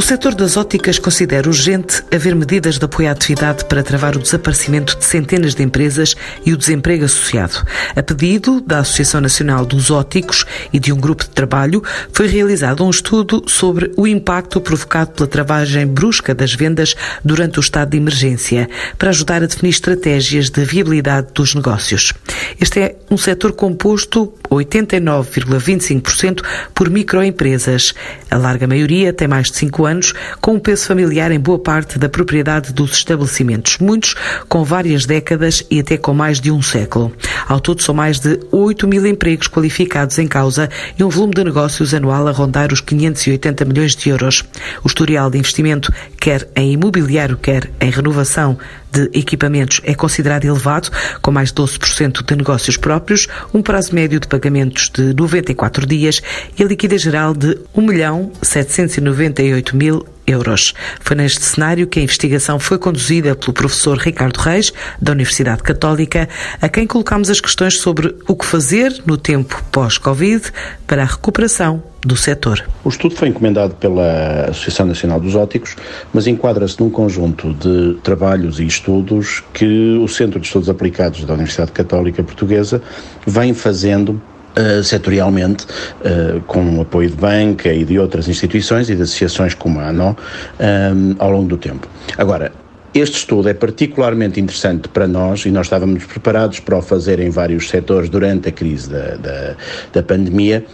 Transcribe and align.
O 0.00 0.02
setor 0.02 0.34
das 0.34 0.56
óticas 0.56 0.98
considera 0.98 1.46
urgente 1.46 2.02
haver 2.10 2.34
medidas 2.34 2.78
de 2.78 2.84
apoio 2.86 3.10
à 3.10 3.12
atividade 3.12 3.66
para 3.66 3.82
travar 3.82 4.16
o 4.16 4.18
desaparecimento 4.18 4.98
de 4.98 5.04
centenas 5.04 5.54
de 5.54 5.62
empresas 5.62 6.16
e 6.44 6.54
o 6.54 6.56
desemprego 6.56 7.04
associado. 7.04 7.62
A 7.94 8.02
pedido 8.02 8.62
da 8.62 8.78
Associação 8.78 9.20
Nacional 9.20 9.66
dos 9.66 9.90
Óticos 9.90 10.46
e 10.72 10.78
de 10.78 10.90
um 10.90 10.96
grupo 10.96 11.24
de 11.24 11.28
trabalho, 11.28 11.82
foi 12.14 12.28
realizado 12.28 12.82
um 12.82 12.88
estudo 12.88 13.44
sobre 13.46 13.92
o 13.94 14.06
impacto 14.06 14.58
provocado 14.58 15.10
pela 15.10 15.28
travagem 15.28 15.86
brusca 15.86 16.34
das 16.34 16.54
vendas 16.54 16.94
durante 17.22 17.58
o 17.58 17.60
estado 17.60 17.90
de 17.90 17.98
emergência, 17.98 18.70
para 18.96 19.10
ajudar 19.10 19.42
a 19.42 19.46
definir 19.46 19.68
estratégias 19.68 20.48
de 20.48 20.64
viabilidade 20.64 21.26
dos 21.34 21.54
negócios. 21.54 22.14
Este 22.58 22.80
é 22.80 22.96
um 23.10 23.18
setor 23.18 23.52
composto 23.52 24.32
89,25% 24.50 26.42
por 26.74 26.88
microempresas. 26.88 27.94
A 28.30 28.38
larga 28.38 28.66
maioria 28.66 29.12
tem 29.12 29.28
mais 29.28 29.50
de 29.50 29.58
5 29.58 29.84
anos, 29.84 29.89
com 30.40 30.54
um 30.54 30.58
peso 30.58 30.86
familiar 30.86 31.32
em 31.32 31.40
boa 31.40 31.58
parte 31.58 31.98
da 31.98 32.08
propriedade 32.08 32.72
dos 32.72 32.92
estabelecimentos, 32.92 33.78
muitos 33.78 34.14
com 34.48 34.62
várias 34.62 35.06
décadas 35.06 35.64
e 35.70 35.80
até 35.80 35.96
com 35.96 36.14
mais 36.14 36.40
de 36.40 36.50
um 36.50 36.62
século. 36.62 37.12
Ao 37.48 37.60
todo, 37.60 37.82
são 37.82 37.94
mais 37.94 38.20
de 38.20 38.38
8 38.52 38.86
mil 38.86 39.04
empregos 39.06 39.48
qualificados 39.48 40.18
em 40.18 40.28
causa 40.28 40.68
e 40.98 41.02
um 41.02 41.08
volume 41.08 41.34
de 41.34 41.44
negócios 41.44 41.92
anual 41.92 42.28
a 42.28 42.32
rondar 42.32 42.72
os 42.72 42.80
580 42.80 43.64
milhões 43.64 43.96
de 43.96 44.08
euros. 44.08 44.44
O 44.84 44.86
historial 44.86 45.30
de 45.30 45.38
investimento, 45.38 45.92
quer 46.18 46.48
em 46.54 46.72
imobiliário, 46.72 47.36
quer 47.36 47.70
em 47.80 47.90
renovação 47.90 48.58
de 48.90 49.10
equipamentos, 49.18 49.80
é 49.84 49.94
considerado 49.94 50.44
elevado, 50.44 50.90
com 51.22 51.30
mais 51.30 51.50
de 51.50 51.54
12% 51.56 52.24
de 52.24 52.36
negócios 52.36 52.76
próprios, 52.76 53.26
um 53.52 53.62
prazo 53.62 53.94
médio 53.94 54.20
de 54.20 54.26
pagamentos 54.26 54.90
de 54.90 55.14
94 55.14 55.86
dias 55.86 56.20
e 56.58 56.62
a 56.62 56.66
liquidez 56.66 57.02
geral 57.02 57.34
de 57.34 57.58
1 57.74 57.82
milhão 57.82 58.32
798 58.42 59.76
mil 59.76 60.06
euros. 60.26 60.74
Foi 61.00 61.16
neste 61.16 61.42
cenário 61.42 61.86
que 61.86 61.98
a 61.98 62.02
investigação 62.02 62.58
foi 62.58 62.78
conduzida 62.78 63.34
pelo 63.34 63.52
professor 63.52 63.98
Ricardo 63.98 64.38
Reis, 64.38 64.72
da 65.00 65.12
Universidade 65.12 65.62
Católica, 65.62 66.28
a 66.60 66.68
quem 66.68 66.86
colocamos 66.86 67.30
as 67.30 67.40
questões 67.40 67.78
sobre 67.78 68.14
o 68.26 68.36
que 68.36 68.46
fazer 68.46 69.02
no 69.06 69.16
tempo 69.16 69.62
pós-Covid 69.72 70.52
para 70.86 71.02
a 71.02 71.06
recuperação 71.06 71.89
do 72.02 72.16
setor. 72.16 72.66
O 72.84 72.88
estudo 72.88 73.14
foi 73.14 73.28
encomendado 73.28 73.74
pela 73.74 74.46
Associação 74.48 74.86
Nacional 74.86 75.20
dos 75.20 75.34
Óticos, 75.34 75.76
mas 76.12 76.26
enquadra-se 76.26 76.80
num 76.80 76.90
conjunto 76.90 77.52
de 77.54 77.94
trabalhos 78.02 78.58
e 78.58 78.66
estudos 78.66 79.42
que 79.52 79.98
o 80.02 80.08
Centro 80.08 80.40
de 80.40 80.46
Estudos 80.46 80.68
Aplicados 80.68 81.24
da 81.24 81.34
Universidade 81.34 81.72
Católica 81.72 82.22
Portuguesa 82.22 82.82
vem 83.26 83.54
fazendo 83.54 84.20
Uh, 84.50 84.82
setorialmente, 84.82 85.64
uh, 85.64 86.40
com 86.40 86.78
o 86.78 86.80
apoio 86.80 87.08
de 87.08 87.14
banca 87.14 87.72
e 87.72 87.84
de 87.84 88.00
outras 88.00 88.26
instituições 88.26 88.90
e 88.90 88.96
de 88.96 89.02
associações 89.02 89.54
como 89.54 89.78
a 89.78 89.90
ANO, 89.90 90.16
eh, 90.58 90.90
ao 91.20 91.30
longo 91.30 91.46
do 91.46 91.56
tempo. 91.56 91.86
Agora, 92.18 92.50
este 92.94 93.18
estudo 93.18 93.48
é 93.48 93.54
particularmente 93.54 94.40
interessante 94.40 94.88
para 94.88 95.06
nós 95.06 95.44
e 95.46 95.50
nós 95.50 95.66
estávamos 95.66 96.04
preparados 96.04 96.60
para 96.60 96.78
o 96.78 96.82
fazer 96.82 97.20
em 97.20 97.30
vários 97.30 97.68
setores 97.68 98.08
durante 98.08 98.48
a 98.48 98.52
crise 98.52 98.90
da, 98.90 99.16
da, 99.16 99.56
da 99.92 100.02
pandemia, 100.02 100.64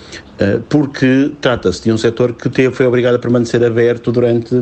uh, 0.41 0.63
porque 0.69 1.33
trata-se 1.41 1.85
de 1.85 1.93
um 1.93 1.99
setor 1.99 2.33
que 2.33 2.49
teve, 2.49 2.75
foi 2.75 2.87
obrigado 2.87 3.17
a 3.17 3.19
permanecer 3.19 3.63
aberto 3.63 4.11
durante 4.11 4.55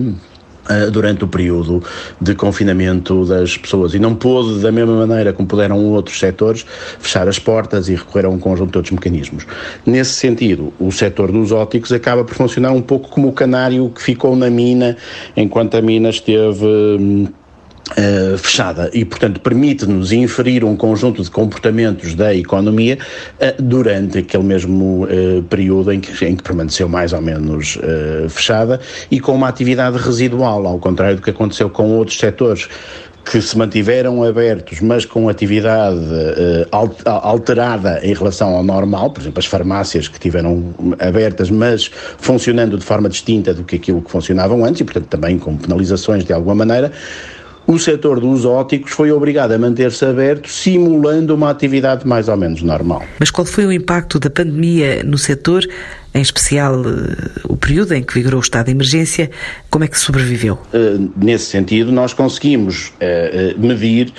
eh, 0.68 0.90
durante 0.90 1.22
o 1.22 1.28
período 1.28 1.82
de 2.18 2.34
confinamento 2.34 3.26
das 3.26 3.54
pessoas 3.54 3.92
e 3.92 3.98
não 3.98 4.14
pôde, 4.14 4.60
da 4.60 4.72
mesma 4.72 5.06
maneira 5.06 5.30
como 5.30 5.46
puderam 5.46 5.78
outros 5.84 6.18
setores, 6.18 6.64
fechar 6.98 7.28
as 7.28 7.38
portas 7.38 7.90
e 7.90 7.94
recorrer 7.94 8.24
a 8.24 8.30
um 8.30 8.38
conjunto 8.38 8.72
de 8.72 8.78
outros 8.78 8.92
mecanismos. 8.92 9.46
Nesse 9.84 10.12
sentido, 10.12 10.72
o 10.80 10.90
setor 10.90 11.30
dos 11.30 11.52
óticos 11.52 11.92
acaba 11.92 12.24
por 12.24 12.34
funcionar 12.34 12.72
um 12.72 12.80
pouco 12.80 13.10
como 13.10 13.28
o 13.28 13.32
canário 13.32 13.90
que 13.90 14.02
ficou 14.02 14.34
na 14.34 14.48
mina 14.48 14.96
enquanto 15.36 15.76
a 15.76 15.82
mina 15.82 16.08
esteve 16.08 16.64
hum, 16.64 17.28
Uh, 17.90 18.38
fechada. 18.38 18.90
E, 18.94 19.04
portanto, 19.04 19.38
permite-nos 19.40 20.10
inferir 20.10 20.64
um 20.64 20.74
conjunto 20.74 21.22
de 21.22 21.30
comportamentos 21.30 22.14
da 22.14 22.34
economia 22.34 22.96
uh, 23.34 23.62
durante 23.62 24.16
aquele 24.16 24.42
mesmo 24.42 25.04
uh, 25.04 25.42
período 25.50 25.92
em 25.92 26.00
que, 26.00 26.24
em 26.24 26.34
que, 26.34 26.42
permaneceu 26.42 26.88
mais 26.88 27.12
ou 27.12 27.20
menos 27.20 27.78
fechada 28.30 28.80
e 29.10 29.20
com 29.20 29.34
uma 29.34 29.48
atividade 29.48 29.98
residual, 29.98 30.66
ao 30.66 30.78
contrário 30.78 31.16
do 31.16 31.22
que 31.22 31.28
aconteceu 31.28 31.68
com 31.68 31.90
outros 31.98 32.18
setores 32.18 32.68
que 33.22 33.40
se 33.40 33.56
mantiveram 33.56 34.22
abertos, 34.22 34.80
mas 34.80 35.04
com 35.04 35.28
atividade 35.28 35.98
alterada 37.04 38.00
em 38.02 38.12
relação 38.12 38.54
ao 38.54 38.62
normal, 38.62 39.10
por 39.10 39.22
exemplo, 39.22 39.38
as 39.38 39.46
farmácias 39.46 40.08
que 40.08 40.20
tiveram 40.20 40.74
abertas, 40.98 41.50
mas 41.50 41.90
funcionando 42.18 42.76
de 42.76 42.84
forma 42.84 43.08
distinta 43.08 43.54
do 43.54 43.64
que 43.64 43.76
aquilo 43.76 44.02
que 44.02 44.10
funcionavam 44.10 44.62
antes 44.64 44.82
e, 44.82 44.84
portanto, 44.84 45.06
também 45.06 45.38
com 45.38 45.56
penalizações 45.56 46.24
de 46.24 46.34
alguma 46.34 46.54
maneira 46.54 46.92
o 47.66 47.78
setor 47.78 48.20
dos 48.20 48.44
óticos 48.44 48.92
foi 48.92 49.10
obrigado 49.10 49.52
a 49.52 49.58
manter-se 49.58 50.04
aberto, 50.04 50.48
simulando 50.48 51.34
uma 51.34 51.50
atividade 51.50 52.06
mais 52.06 52.28
ou 52.28 52.36
menos 52.36 52.62
normal. 52.62 53.02
Mas 53.18 53.30
qual 53.30 53.44
foi 53.44 53.66
o 53.66 53.72
impacto 53.72 54.18
da 54.18 54.30
pandemia 54.30 55.02
no 55.02 55.18
setor? 55.18 55.66
Em 56.14 56.22
especial 56.22 56.80
eh, 56.86 57.40
o 57.48 57.56
período 57.56 57.92
em 57.92 58.02
que 58.02 58.14
vigorou 58.14 58.38
o 58.38 58.42
estado 58.42 58.66
de 58.66 58.70
emergência, 58.70 59.30
como 59.68 59.84
é 59.84 59.88
que 59.88 59.98
sobreviveu? 59.98 60.54
Uh, 60.72 61.10
nesse 61.16 61.46
sentido, 61.46 61.90
nós 61.90 62.12
conseguimos 62.12 62.88
uh, 62.88 63.58
medir 63.58 64.12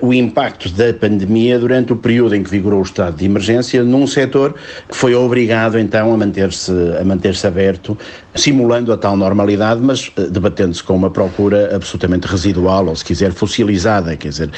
o 0.00 0.14
impacto 0.14 0.70
da 0.70 0.94
pandemia 0.94 1.58
durante 1.58 1.92
o 1.92 1.96
período 1.96 2.36
em 2.36 2.42
que 2.42 2.48
vigorou 2.48 2.80
o 2.80 2.84
estado 2.84 3.16
de 3.16 3.24
emergência 3.24 3.82
num 3.82 4.06
setor 4.06 4.54
que 4.88 4.96
foi 4.96 5.12
obrigado 5.14 5.76
então 5.76 6.14
a 6.14 6.16
manter-se 6.16 6.70
a 6.98 7.04
manter-se 7.04 7.46
aberto, 7.46 7.98
simulando 8.34 8.92
a 8.92 8.96
tal 8.96 9.16
normalidade, 9.16 9.80
mas 9.80 10.10
debatendo-se 10.30 10.82
com 10.82 10.94
uma 10.94 11.10
procura 11.10 11.74
absolutamente 11.74 12.26
residual, 12.28 12.86
ou 12.86 12.96
se 12.96 13.04
quiser 13.04 13.32
fossilizada, 13.32 14.16
quer 14.16 14.28
dizer, 14.28 14.50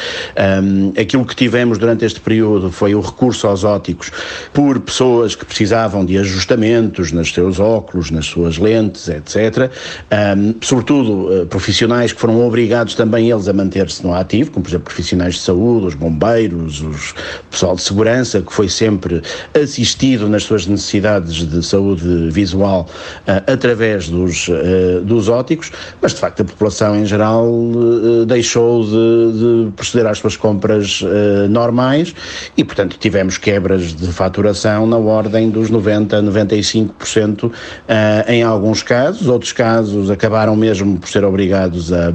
um, 0.62 0.92
aquilo 1.00 1.24
que 1.24 1.34
tivemos 1.34 1.78
durante 1.78 2.04
este 2.04 2.20
período 2.20 2.70
foi 2.70 2.94
o 2.94 3.00
recurso 3.00 3.46
aos 3.46 3.64
óticos 3.64 4.10
por 4.52 4.78
pessoas 4.80 5.34
que 5.34 5.44
precisavam 5.44 6.04
de 6.04 6.18
ajustamento 6.18 6.83
nos 7.12 7.32
seus 7.32 7.58
óculos, 7.58 8.10
nas 8.10 8.26
suas 8.26 8.58
lentes, 8.58 9.08
etc. 9.08 9.70
Um, 10.36 10.54
sobretudo 10.60 11.42
uh, 11.42 11.46
profissionais 11.46 12.12
que 12.12 12.20
foram 12.20 12.46
obrigados 12.46 12.94
também 12.94 13.30
eles 13.30 13.48
a 13.48 13.52
manter-se 13.52 14.04
no 14.04 14.14
ativo, 14.14 14.50
como 14.50 14.64
por 14.64 14.70
exemplo 14.70 14.84
profissionais 14.84 15.34
de 15.34 15.40
saúde, 15.40 15.86
os 15.86 15.94
bombeiros, 15.94 16.80
os 16.80 17.14
pessoal 17.50 17.76
de 17.76 17.82
segurança, 17.82 18.40
que 18.40 18.52
foi 18.52 18.68
sempre 18.68 19.22
assistido 19.60 20.28
nas 20.28 20.44
suas 20.44 20.66
necessidades 20.66 21.34
de 21.46 21.64
saúde 21.64 22.30
visual 22.30 22.88
uh, 23.26 23.52
através 23.52 24.08
dos, 24.08 24.48
uh, 24.48 25.00
dos 25.02 25.28
óticos, 25.28 25.72
mas 26.00 26.12
de 26.12 26.20
facto 26.20 26.42
a 26.42 26.44
população 26.44 26.96
em 26.96 27.06
geral 27.06 27.50
deixou 28.26 28.84
de, 28.84 29.66
de, 29.66 29.72
proceder 29.72 30.06
às 30.06 30.18
suas 30.18 30.36
compras 30.36 31.02
normais 31.48 32.14
e 32.56 32.64
portanto 32.64 32.96
tivemos 32.98 33.38
quebras 33.38 33.94
de 33.94 34.06
faturação 34.08 34.86
na 34.86 34.96
ordem 34.96 35.50
dos 35.50 35.70
90, 35.70 36.22
95 36.22 36.73
25% 36.74 37.44
uh, 37.44 37.52
em 38.28 38.42
alguns 38.42 38.82
casos, 38.82 39.28
outros 39.28 39.52
casos 39.52 40.10
acabaram 40.10 40.56
mesmo 40.56 40.98
por 40.98 41.08
ser 41.08 41.24
obrigados 41.24 41.92
a 41.92 42.12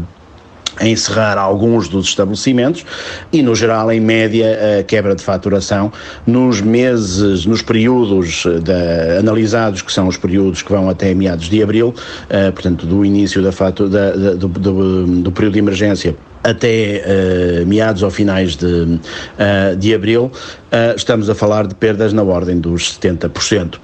a 0.79 0.87
encerrar 0.87 1.37
alguns 1.37 1.87
dos 1.89 2.07
estabelecimentos 2.07 2.85
e, 3.31 3.41
no 3.41 3.53
geral, 3.53 3.91
em 3.91 3.99
média, 3.99 4.79
a 4.79 4.83
quebra 4.83 5.13
de 5.13 5.23
faturação 5.23 5.91
nos 6.25 6.61
meses, 6.61 7.45
nos 7.45 7.61
períodos 7.61 8.45
da, 8.63 9.19
analisados, 9.19 9.81
que 9.81 9.91
são 9.91 10.07
os 10.07 10.17
períodos 10.17 10.61
que 10.61 10.71
vão 10.71 10.89
até 10.89 11.13
meados 11.13 11.49
de 11.49 11.61
abril, 11.61 11.89
uh, 11.89 12.51
portanto, 12.53 12.85
do 12.85 13.03
início 13.03 13.43
da 13.43 13.49
da, 13.49 14.11
da, 14.11 14.33
do, 14.35 14.47
do, 14.47 15.21
do, 15.21 15.31
período 15.31 15.53
de 15.53 15.59
emergência 15.59 16.15
até 16.43 17.03
uh, 17.03 17.67
meados 17.67 18.01
ou 18.01 18.09
finais 18.09 18.55
de, 18.55 18.65
uh, 18.65 19.75
de 19.77 19.93
abril, 19.93 20.31
uh, 20.71 20.95
estamos 20.95 21.29
a 21.29 21.35
falar 21.35 21.67
de 21.67 21.75
perdas 21.75 22.13
na 22.13 22.23
ordem 22.23 22.57
dos 22.59 22.97
70%. 22.97 23.75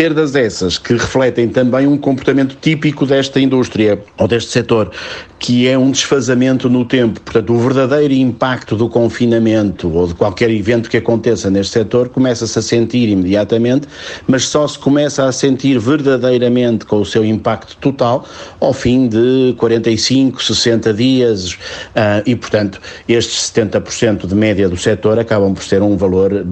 Perdas 0.00 0.34
essas 0.34 0.78
que 0.78 0.94
refletem 0.94 1.46
também 1.46 1.86
um 1.86 1.98
comportamento 1.98 2.56
típico 2.58 3.04
desta 3.04 3.38
indústria 3.38 4.02
ou 4.16 4.26
deste 4.26 4.50
setor, 4.50 4.90
que 5.38 5.68
é 5.68 5.76
um 5.76 5.90
desfazamento 5.90 6.70
no 6.70 6.86
tempo. 6.86 7.20
Portanto, 7.20 7.52
o 7.52 7.58
verdadeiro 7.58 8.14
impacto 8.14 8.76
do 8.76 8.88
confinamento 8.88 9.94
ou 9.94 10.06
de 10.06 10.14
qualquer 10.14 10.50
evento 10.50 10.88
que 10.88 10.96
aconteça 10.96 11.50
neste 11.50 11.74
setor 11.74 12.08
começa-se 12.08 12.58
a 12.58 12.62
sentir 12.62 13.10
imediatamente, 13.10 13.86
mas 14.26 14.48
só 14.48 14.66
se 14.66 14.78
começa 14.78 15.26
a 15.26 15.32
sentir 15.32 15.78
verdadeiramente 15.78 16.86
com 16.86 17.02
o 17.02 17.04
seu 17.04 17.22
impacto 17.22 17.76
total 17.76 18.26
ao 18.58 18.72
fim 18.72 19.06
de 19.06 19.54
45, 19.58 20.42
60 20.42 20.94
dias. 20.94 21.52
Uh, 21.52 22.24
e, 22.24 22.34
portanto, 22.34 22.80
estes 23.06 23.52
70% 23.52 24.26
de 24.26 24.34
média 24.34 24.66
do 24.66 24.78
setor 24.78 25.18
acabam 25.18 25.52
por 25.52 25.62
ser 25.62 25.82
um 25.82 25.94
valor 25.94 26.46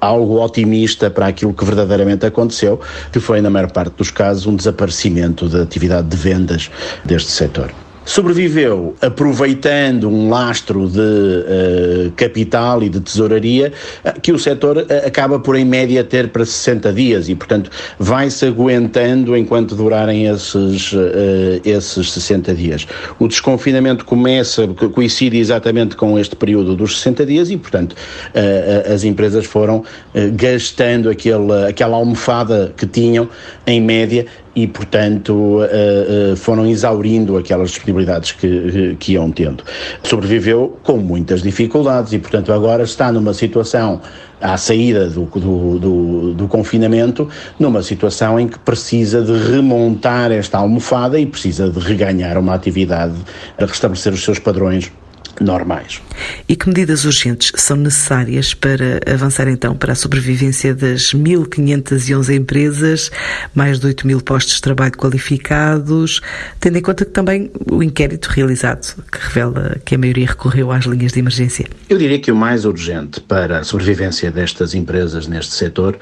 algo 0.00 0.42
otimista 0.42 1.10
para 1.10 1.26
aquilo 1.26 1.52
que 1.52 1.66
verdadeiramente 1.66 2.24
aconteceu, 2.24 2.80
que 3.12 3.20
foi, 3.20 3.40
na 3.40 3.50
maior 3.50 3.70
parte 3.70 3.94
dos 3.96 4.10
casos, 4.10 4.46
um 4.46 4.56
desaparecimento 4.56 5.48
da 5.48 5.62
atividade 5.62 6.08
de 6.08 6.16
vendas 6.16 6.70
deste 7.04 7.30
setor. 7.30 7.72
Sobreviveu 8.04 8.94
aproveitando 9.00 10.08
um 10.08 10.28
lastro 10.28 10.88
de 10.88 10.98
uh, 10.98 12.12
capital 12.16 12.82
e 12.82 12.88
de 12.88 13.00
tesouraria 13.00 13.72
uh, 14.04 14.20
que 14.20 14.32
o 14.32 14.38
setor 14.38 14.76
uh, 14.76 15.06
acaba 15.06 15.38
por 15.40 15.56
em 15.56 15.64
média 15.64 16.04
ter 16.04 16.28
para 16.28 16.44
60 16.44 16.92
dias 16.92 17.28
e 17.28 17.34
portanto 17.34 17.70
vai-se 17.98 18.46
aguentando 18.46 19.36
enquanto 19.36 19.74
durarem 19.74 20.26
esses, 20.26 20.92
esses 21.64 22.12
60 22.12 22.54
dias. 22.54 22.86
O 23.18 23.26
desconfinamento 23.26 24.04
começa, 24.04 24.66
coincide 24.68 25.38
exatamente 25.38 25.96
com 25.96 26.18
este 26.18 26.36
período 26.36 26.76
dos 26.76 26.98
60 26.98 27.26
dias 27.26 27.50
e 27.50 27.56
portanto 27.56 27.96
as 28.92 29.04
empresas 29.04 29.46
foram 29.46 29.84
gastando 30.34 31.08
aquele, 31.08 31.68
aquela 31.68 31.96
almofada 31.96 32.72
que 32.76 32.86
tinham 32.86 33.28
em 33.66 33.80
média 33.80 34.26
e, 34.54 34.66
portanto, 34.66 35.32
uh, 35.32 36.32
uh, 36.32 36.36
foram 36.36 36.66
exaurindo 36.66 37.36
aquelas 37.36 37.70
disponibilidades 37.70 38.32
que, 38.32 38.96
que 38.98 39.12
iam 39.12 39.30
tendo. 39.30 39.64
Sobreviveu 40.02 40.78
com 40.82 40.98
muitas 40.98 41.42
dificuldades 41.42 42.12
e, 42.12 42.18
portanto, 42.18 42.52
agora 42.52 42.84
está 42.84 43.10
numa 43.10 43.34
situação 43.34 44.00
à 44.40 44.56
saída 44.56 45.08
do, 45.08 45.24
do, 45.24 45.78
do, 45.78 46.34
do, 46.34 46.48
confinamento, 46.48 47.28
numa 47.58 47.82
situação 47.82 48.38
em 48.38 48.46
que 48.46 48.58
precisa 48.58 49.22
de 49.22 49.32
remontar 49.32 50.30
esta 50.30 50.58
almofada 50.58 51.18
e 51.18 51.26
precisa 51.26 51.68
de 51.70 51.78
reganhar 51.78 52.36
uma 52.36 52.54
atividade, 52.54 53.14
restabelecer 53.58 54.12
os 54.12 54.22
seus 54.22 54.38
padrões 54.38 54.92
normais. 55.40 56.00
E 56.48 56.56
que 56.56 56.68
medidas 56.68 57.04
urgentes 57.04 57.52
são 57.56 57.76
necessárias 57.76 58.54
para 58.54 59.00
avançar 59.06 59.48
então 59.48 59.76
para 59.76 59.92
a 59.92 59.96
sobrevivência 59.96 60.74
das 60.74 61.12
1.511 61.12 62.34
empresas, 62.34 63.10
mais 63.54 63.78
de 63.78 63.86
8 63.86 64.06
mil 64.06 64.20
postos 64.20 64.56
de 64.56 64.62
trabalho 64.62 64.96
qualificados, 64.96 66.20
tendo 66.60 66.78
em 66.78 66.82
conta 66.82 67.04
que 67.04 67.10
também 67.10 67.50
o 67.70 67.82
inquérito 67.82 68.26
realizado, 68.26 69.02
que 69.10 69.18
revela 69.18 69.76
que 69.84 69.94
a 69.94 69.98
maioria 69.98 70.26
recorreu 70.26 70.70
às 70.70 70.84
linhas 70.84 71.12
de 71.12 71.18
emergência? 71.18 71.66
Eu 71.88 71.98
diria 71.98 72.18
que 72.18 72.30
o 72.30 72.36
mais 72.36 72.64
urgente 72.64 73.20
para 73.20 73.58
a 73.58 73.64
sobrevivência 73.64 74.30
destas 74.30 74.74
empresas 74.74 75.26
neste 75.26 75.54
setor 75.54 75.98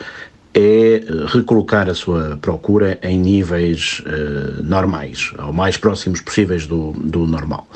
é 0.54 0.96
eh, 0.96 1.02
recolocar 1.26 1.88
a 1.88 1.94
sua 1.94 2.36
procura 2.40 2.98
em 3.02 3.18
níveis 3.18 4.02
uh, 4.06 4.62
normais, 4.62 5.32
ou 5.38 5.52
mais 5.52 5.76
próximos 5.76 6.20
possíveis 6.20 6.66
do, 6.66 6.92
do 6.92 7.26
normal. 7.26 7.66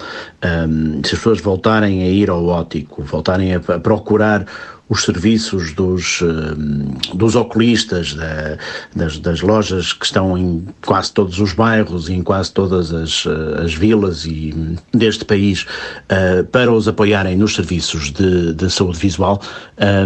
Um, 0.44 1.00
se 1.02 1.14
as 1.14 1.18
pessoas 1.18 1.40
voltarem 1.40 2.02
a 2.02 2.08
ir 2.08 2.28
ao 2.28 2.44
ótico, 2.44 3.02
voltarem 3.02 3.54
a, 3.54 3.58
a 3.58 3.80
procurar 3.80 4.46
os 4.88 5.02
serviços 5.02 5.72
dos, 5.72 6.20
eh, 6.22 7.14
dos 7.14 7.34
oculistas, 7.34 8.14
da, 8.14 8.56
das, 8.94 9.18
das, 9.18 9.40
lojas 9.40 9.92
que 9.92 10.04
estão 10.04 10.38
em 10.38 10.64
quase 10.84 11.12
todos 11.12 11.40
os 11.40 11.52
bairros 11.52 12.08
e 12.08 12.14
em 12.14 12.22
quase 12.22 12.52
todas 12.52 12.92
as, 12.92 13.24
eh, 13.26 13.64
as 13.64 13.74
vilas 13.74 14.24
e 14.24 14.54
deste 14.92 15.24
país 15.24 15.62
uh, 15.62 16.44
para 16.46 16.72
os 16.72 16.86
apoiarem 16.86 17.36
nos 17.36 17.54
serviços 17.54 18.12
de, 18.12 18.52
de 18.54 18.70
saúde 18.70 18.98
visual, 18.98 19.40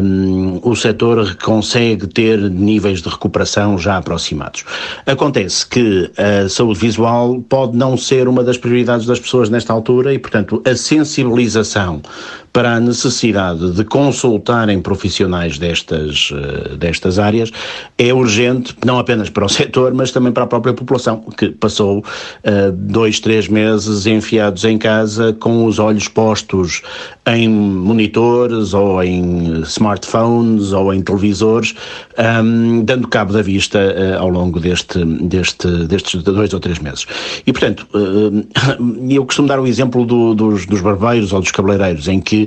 um, 0.03 0.61
o 0.63 0.75
setor 0.75 1.37
consegue 1.37 2.07
ter 2.07 2.39
níveis 2.39 3.03
de 3.03 3.09
recuperação 3.09 3.79
já 3.79 3.99
aproximados. 3.99 4.65
Acontece 5.07 5.67
que 5.67 6.11
a 6.17 6.49
saúde 6.49 6.81
visual 6.81 7.41
pode 7.49 7.77
não 7.77 7.97
ser 7.97 8.29
uma 8.29 8.43
das 8.43 8.57
prioridades 8.57 9.07
das 9.07 9.21
pessoas 9.21 9.51
nesta 9.51 9.73
altura 9.73 10.13
e, 10.15 10.19
portanto, 10.19 10.63
a 10.65 10.75
sensibilização 10.75 12.03
para 12.53 12.75
a 12.75 12.81
necessidade 12.81 13.73
de 13.73 13.85
consultarem 13.85 14.81
profissionais 14.81 15.59
destas, 15.59 16.33
eh, 16.33 16.77
destas 16.77 17.19
áreas 17.19 17.51
é 17.97 18.13
urgente, 18.13 18.75
não 18.85 18.99
apenas 18.99 19.31
para 19.31 19.45
o 19.45 19.49
setor, 19.51 19.95
mas 19.95 20.11
também 20.11 20.33
para 20.33 20.45
a 20.45 20.47
própria 20.47 20.75
população, 20.75 21.21
que 21.37 21.51
passou 21.51 21.99
uh, 21.99 22.73
dois, 22.73 23.21
três 23.21 23.49
meses 23.49 24.07
enfiados 24.07 24.65
em 24.65 24.79
casa 24.79 25.33
com 25.33 25.65
os 25.65 25.79
olhos 25.79 26.09
postos 26.09 26.83
em 27.27 27.49
monitores 27.49 28.75
ou 28.75 29.03
em 29.03 29.61
smartphones 29.63 30.73
ou 30.73 30.93
em 30.93 31.03
televisores, 31.03 31.75
um, 32.43 32.83
dando 32.85 33.07
cabo 33.09 33.33
da 33.33 33.43
vista 33.43 33.79
uh, 33.79 34.21
ao 34.21 34.29
longo 34.29 34.59
deste, 34.59 35.05
deste, 35.05 35.69
destes 35.87 36.23
dois 36.23 36.53
ou 36.53 36.61
três 36.61 36.79
meses. 36.79 37.07
E, 37.47 37.53
portanto, 37.53 37.87
uh, 37.95 38.47
eu 39.09 39.25
costumo 39.25 39.47
dar 39.47 39.61
o 39.61 39.67
exemplo 39.67 40.05
do, 40.05 40.35
dos, 40.35 40.67
dos 40.67 40.81
barbeiros 40.81 41.33
ou 41.33 41.41
dos 41.41 41.53
cabeleireiros, 41.53 42.09
em 42.09 42.21
que 42.21 42.40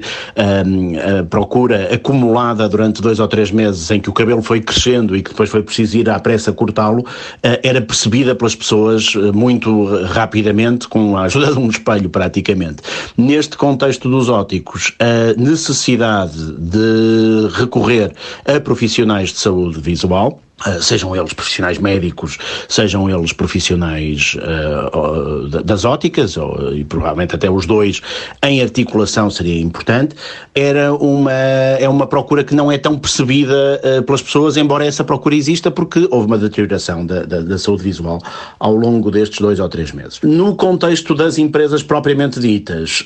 um, 0.65 1.19
a 1.19 1.23
procura 1.23 1.93
acumulada 1.93 2.67
durante 2.67 3.01
dois 3.01 3.19
ou 3.19 3.27
três 3.27 3.51
meses, 3.51 3.89
em 3.91 3.99
que 3.99 4.09
o 4.09 4.13
cabelo 4.13 4.41
foi 4.41 4.61
crescendo 4.61 5.15
e 5.15 5.21
que 5.21 5.31
depois 5.31 5.49
foi 5.49 5.61
preciso 5.61 5.97
ir 5.97 6.09
à 6.09 6.19
pressa 6.19 6.51
cortá-lo, 6.51 7.01
uh, 7.01 7.59
era 7.63 7.81
percebida 7.81 8.35
pelas 8.35 8.55
pessoas 8.55 9.15
muito 9.33 9.85
rapidamente, 10.05 10.87
com 10.87 11.17
a 11.17 11.23
ajuda 11.23 11.53
de 11.53 11.59
um 11.59 11.69
espelho 11.69 12.09
praticamente. 12.09 12.77
Neste 13.17 13.57
contexto 13.57 14.09
dos 14.09 14.29
óticos, 14.29 14.93
a 14.99 15.39
necessidade 15.39 16.53
de 16.57 17.49
recorrer 17.53 18.13
a 18.45 18.59
profissionais 18.59 19.29
de 19.29 19.39
saúde 19.39 19.79
visual, 19.79 20.41
sejam 20.81 21.15
eles 21.15 21.33
profissionais 21.33 21.77
médicos, 21.77 22.37
sejam 22.67 23.09
eles 23.09 23.33
profissionais 23.33 24.35
uh, 24.37 25.47
das 25.63 25.85
óticas, 25.85 26.37
ou, 26.37 26.73
e 26.73 26.83
provavelmente 26.83 27.35
até 27.35 27.49
os 27.49 27.65
dois, 27.65 28.01
em 28.43 28.61
articulação 28.61 29.29
seria 29.29 29.59
importante, 29.61 30.15
era 30.55 30.93
uma, 30.93 31.31
é 31.31 31.87
uma 31.87 32.07
procura 32.07 32.43
que 32.43 32.55
não 32.55 32.71
é 32.71 32.77
tão 32.77 32.97
percebida 32.97 33.81
uh, 33.83 34.03
pelas 34.03 34.21
pessoas, 34.21 34.57
embora 34.57 34.85
essa 34.85 35.03
procura 35.03 35.35
exista, 35.35 35.69
porque 35.69 36.07
houve 36.11 36.27
uma 36.27 36.37
deterioração 36.37 37.05
da, 37.05 37.23
da, 37.23 37.41
da, 37.41 37.57
saúde 37.57 37.83
visual 37.83 38.19
ao 38.59 38.75
longo 38.75 39.11
destes 39.11 39.39
dois 39.39 39.59
ou 39.59 39.69
três 39.69 39.91
meses. 39.91 40.19
No 40.21 40.55
contexto 40.55 41.13
das 41.15 41.37
empresas 41.37 41.83
propriamente 41.83 42.39
ditas, 42.39 43.05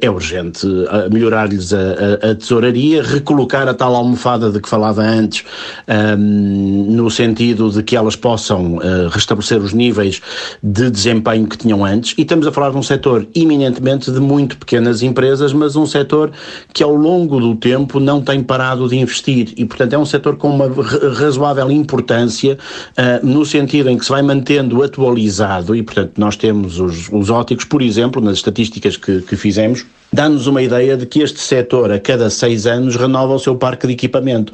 é 0.00 0.10
urgente 0.10 0.66
melhorar-lhes 1.10 1.72
a, 1.72 1.78
a, 1.78 2.30
a, 2.30 2.34
tesouraria, 2.34 3.02
recolocar 3.02 3.68
a 3.68 3.74
tal 3.74 3.94
almofada 3.94 4.50
de 4.50 4.60
que 4.60 4.68
falava 4.68 5.02
antes. 5.02 5.44
Um, 5.88 6.75
no 6.76 7.10
sentido 7.10 7.70
de 7.70 7.82
que 7.82 7.96
elas 7.96 8.16
possam 8.16 8.76
uh, 8.76 9.08
restabelecer 9.10 9.58
os 9.58 9.72
níveis 9.72 10.20
de 10.62 10.90
desempenho 10.90 11.46
que 11.46 11.56
tinham 11.56 11.84
antes. 11.84 12.14
E 12.16 12.22
estamos 12.22 12.46
a 12.46 12.52
falar 12.52 12.70
de 12.70 12.76
um 12.76 12.82
setor 12.82 13.26
eminentemente 13.34 14.10
de 14.10 14.20
muito 14.20 14.56
pequenas 14.56 15.02
empresas, 15.02 15.52
mas 15.52 15.76
um 15.76 15.86
setor 15.86 16.32
que 16.72 16.82
ao 16.82 16.94
longo 16.94 17.40
do 17.40 17.56
tempo 17.56 17.98
não 17.98 18.20
tem 18.20 18.42
parado 18.42 18.88
de 18.88 18.96
investir. 18.96 19.52
E, 19.56 19.64
portanto, 19.64 19.94
é 19.94 19.98
um 19.98 20.06
setor 20.06 20.36
com 20.36 20.50
uma 20.50 20.68
razoável 21.14 21.70
importância, 21.70 22.58
uh, 22.92 23.26
no 23.26 23.44
sentido 23.44 23.90
em 23.90 23.98
que 23.98 24.04
se 24.04 24.10
vai 24.10 24.22
mantendo 24.22 24.82
atualizado. 24.82 25.74
E, 25.74 25.82
portanto, 25.82 26.12
nós 26.16 26.36
temos 26.36 26.78
os, 26.78 27.08
os 27.10 27.30
óticos, 27.30 27.64
por 27.64 27.82
exemplo, 27.82 28.20
nas 28.22 28.36
estatísticas 28.36 28.96
que, 28.96 29.22
que 29.22 29.36
fizemos 29.36 29.84
dá-nos 30.12 30.46
uma 30.46 30.62
ideia 30.62 30.96
de 30.96 31.06
que 31.06 31.20
este 31.20 31.40
setor, 31.40 31.90
a 31.90 31.98
cada 31.98 32.30
seis 32.30 32.66
anos, 32.66 32.96
renova 32.96 33.34
o 33.34 33.38
seu 33.38 33.56
parque 33.56 33.86
de 33.86 33.92
equipamento, 33.92 34.52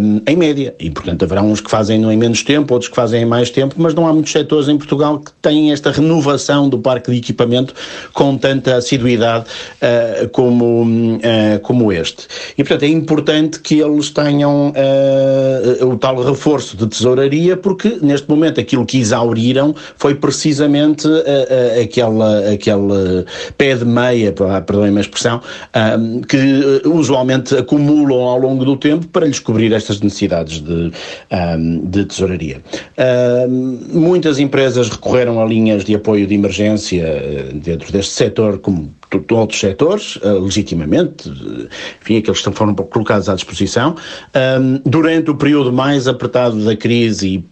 um, 0.00 0.20
em 0.26 0.36
média. 0.36 0.74
E, 0.78 0.90
portanto, 0.90 1.24
haverá 1.24 1.42
uns 1.42 1.60
que 1.60 1.70
fazem 1.70 2.02
em 2.02 2.16
menos 2.16 2.42
tempo, 2.42 2.74
outros 2.74 2.90
que 2.90 2.96
fazem 2.96 3.22
em 3.22 3.24
mais 3.24 3.50
tempo, 3.50 3.74
mas 3.78 3.94
não 3.94 4.06
há 4.06 4.12
muitos 4.12 4.32
setores 4.32 4.68
em 4.68 4.76
Portugal 4.76 5.18
que 5.18 5.32
têm 5.40 5.72
esta 5.72 5.90
renovação 5.90 6.68
do 6.68 6.78
parque 6.78 7.10
de 7.10 7.18
equipamento 7.18 7.74
com 8.12 8.36
tanta 8.36 8.76
assiduidade 8.76 9.46
uh, 9.80 10.28
como, 10.30 10.82
uh, 10.82 11.60
como 11.62 11.92
este. 11.92 12.26
E, 12.58 12.64
portanto, 12.64 12.82
é 12.82 12.88
importante 12.88 13.60
que 13.60 13.80
eles 13.80 14.10
tenham 14.10 14.70
uh, 14.70 15.86
o 15.86 15.96
tal 15.96 16.22
reforço 16.22 16.76
de 16.76 16.86
tesouraria, 16.86 17.56
porque, 17.56 17.98
neste 18.02 18.28
momento, 18.28 18.60
aquilo 18.60 18.84
que 18.84 18.98
exauriram 18.98 19.74
foi 19.96 20.14
precisamente 20.14 21.08
aquela, 21.82 22.52
aquele 22.52 23.24
pé 23.56 23.74
de 23.74 23.84
meia, 23.84 24.32
para 24.32 24.63
perdoem-me 24.64 24.98
a 24.98 25.00
expressão, 25.00 25.40
que 26.28 26.36
uh, 26.84 26.96
usualmente 26.96 27.56
acumulam 27.56 28.22
ao 28.22 28.38
longo 28.38 28.64
do 28.64 28.76
tempo 28.76 29.06
para 29.08 29.26
lhes 29.26 29.38
cobrir 29.38 29.72
estas 29.72 30.00
necessidades 30.00 30.60
de, 30.60 30.92
de 31.84 32.04
tesouraria. 32.04 32.60
Muitas 33.92 34.38
empresas 34.38 34.88
recorreram 34.88 35.40
a 35.40 35.44
linhas 35.44 35.84
de 35.84 35.94
apoio 35.94 36.26
de 36.26 36.34
emergência 36.34 37.04
uh, 37.04 37.58
dentro 37.58 37.92
deste 37.92 38.12
setor, 38.12 38.58
como 38.58 38.92
outros 39.30 39.60
setores, 39.60 40.16
uh, 40.16 40.40
legitimamente, 40.40 41.28
enfim, 42.00 42.18
aqueles 42.18 42.40
que 42.40 42.50
foram 42.52 42.74
colocados 42.74 43.28
à 43.28 43.34
disposição. 43.34 43.94
durante 44.84 45.30
o 45.30 45.34
período 45.34 45.72
mais 45.72 46.08
apertado 46.08 46.64
da 46.64 46.76
crise 46.76 47.28
e 47.28 47.44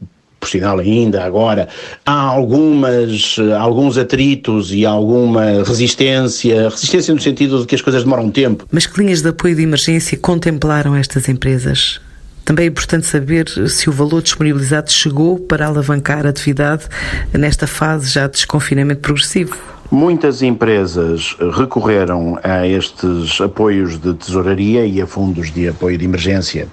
por 0.43 0.49
sinal 0.49 0.81
ainda 0.81 1.23
agora, 1.23 1.69
há 2.05 2.21
algumas, 2.21 3.37
alguns 3.61 3.97
atritos 3.97 4.73
e 4.73 4.85
alguma 4.85 5.63
resistência, 5.65 6.69
resistência 6.69 7.15
no 7.15 7.21
sentido 7.21 7.61
de 7.61 7.67
que 7.67 7.77
as 7.77 7.81
coisas 7.81 8.03
demoram 8.03 8.29
tempo. 8.29 8.67
Mas 8.69 8.85
que 8.85 9.01
linhas 9.01 9.23
de 9.23 9.29
apoio 9.29 9.55
de 9.55 9.63
emergência 9.63 10.19
contemplaram 10.19 10.97
estas 10.97 11.29
empresas? 11.29 12.01
Também 12.45 12.65
é 12.65 12.69
importante 12.69 13.07
saber 13.07 13.49
se 13.69 13.89
o 13.89 13.93
valor 13.93 14.21
disponibilizado 14.21 14.91
chegou 14.91 15.39
para 15.39 15.67
alavancar 15.67 16.27
a 16.27 16.31
atividade 16.31 16.87
nesta 17.33 17.69
fase 17.69 18.11
já 18.11 18.27
de 18.27 18.33
desconfinamento 18.33 19.01
progressivo. 19.01 19.57
Muitas 19.93 20.41
empresas 20.41 21.37
recorreram 21.55 22.39
a 22.43 22.67
estes 22.67 23.39
apoios 23.43 23.99
de 23.99 24.15
tesouraria 24.15 24.87
e 24.87 25.03
a 25.03 25.07
fundos 25.07 25.53
de 25.53 25.69
apoio 25.69 25.99
de 25.99 26.07
emergência 26.07 26.67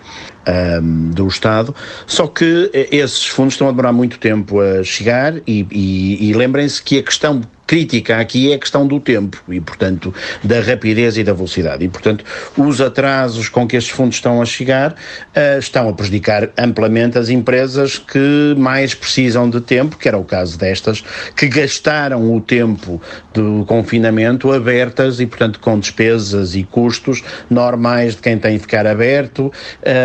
um, 0.81 1.09
do 1.09 1.27
Estado, 1.27 1.75
só 2.07 2.27
que 2.27 2.71
esses 2.73 3.25
fundos 3.25 3.55
estão 3.55 3.67
a 3.67 3.71
demorar 3.71 3.91
muito 3.91 4.17
tempo 4.19 4.61
a 4.61 4.85
chegar 4.85 5.35
e, 5.45 5.67
e, 5.69 6.29
e 6.29 6.33
lembrem-se 6.33 6.81
que 6.81 6.97
a 6.97 7.03
questão 7.03 7.41
crítica 7.69 8.17
aqui 8.17 8.51
é 8.51 8.55
a 8.55 8.57
questão 8.57 8.87
do 8.87 8.99
tempo 8.99 9.37
e, 9.47 9.61
portanto, 9.61 10.11
da 10.43 10.59
rapidez 10.59 11.17
e 11.17 11.23
da 11.23 11.33
velocidade. 11.33 11.85
E, 11.85 11.87
portanto, 11.87 12.25
os 12.57 12.81
atrasos 12.81 13.47
com 13.47 13.67
que 13.67 13.77
estes 13.77 13.93
fundos 13.93 14.15
estão 14.15 14.41
a 14.41 14.45
chegar 14.45 14.93
uh, 14.93 15.59
estão 15.59 15.87
a 15.87 15.93
prejudicar 15.93 16.49
amplamente 16.57 17.19
as 17.19 17.29
empresas 17.29 17.99
que 17.99 18.55
mais 18.57 18.95
precisam 18.95 19.47
de 19.47 19.61
tempo, 19.61 19.97
que 19.97 20.07
era 20.07 20.17
o 20.17 20.23
caso 20.23 20.57
destas, 20.57 21.03
que 21.35 21.47
gastaram 21.47 22.33
o 22.33 22.41
tempo 22.41 22.99
do 23.35 23.63
confinamento 23.67 24.51
abertas 24.51 25.19
e, 25.19 25.27
portanto, 25.27 25.59
com 25.59 25.79
despesas 25.79 26.55
e 26.55 26.63
custos 26.63 27.23
normais 27.51 28.15
de 28.15 28.21
quem 28.23 28.39
tem 28.39 28.53
de 28.53 28.63
ficar 28.63 28.87
aberto, 28.87 29.53